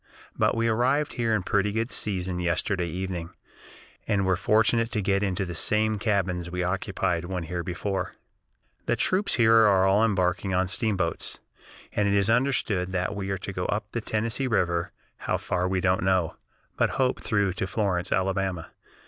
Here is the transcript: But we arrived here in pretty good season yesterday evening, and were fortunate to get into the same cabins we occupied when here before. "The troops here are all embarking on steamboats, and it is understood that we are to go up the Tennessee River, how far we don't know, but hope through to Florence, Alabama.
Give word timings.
But 0.35 0.57
we 0.57 0.67
arrived 0.67 1.13
here 1.13 1.35
in 1.35 1.43
pretty 1.43 1.71
good 1.71 1.91
season 1.91 2.39
yesterday 2.39 2.87
evening, 2.87 3.29
and 4.07 4.25
were 4.25 4.35
fortunate 4.35 4.89
to 4.93 5.01
get 5.03 5.21
into 5.21 5.45
the 5.45 5.53
same 5.53 5.99
cabins 5.99 6.49
we 6.49 6.63
occupied 6.63 7.25
when 7.25 7.43
here 7.43 7.61
before. 7.63 8.15
"The 8.87 8.95
troops 8.95 9.35
here 9.35 9.53
are 9.53 9.85
all 9.85 10.03
embarking 10.03 10.55
on 10.55 10.67
steamboats, 10.67 11.39
and 11.93 12.07
it 12.07 12.15
is 12.15 12.31
understood 12.31 12.91
that 12.93 13.13
we 13.15 13.29
are 13.29 13.37
to 13.37 13.53
go 13.53 13.67
up 13.67 13.91
the 13.91 14.01
Tennessee 14.01 14.47
River, 14.47 14.91
how 15.17 15.37
far 15.37 15.67
we 15.67 15.79
don't 15.79 16.01
know, 16.01 16.35
but 16.77 16.89
hope 16.97 17.21
through 17.21 17.53
to 17.53 17.67
Florence, 17.67 18.11
Alabama. 18.11 18.71